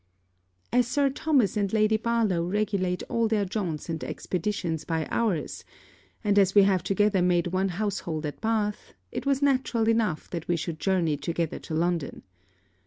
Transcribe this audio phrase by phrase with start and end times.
[0.73, 5.63] As Sir Thomas and Lady Barlowe regulate all their jaunts and expeditions by ours,
[6.23, 10.47] and as we have together made one household at Bath, it was natural enough that
[10.47, 12.23] we should journey together to London.